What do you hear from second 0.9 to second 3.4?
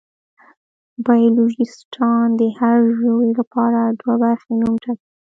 بایولوژېسټان د هر ژوي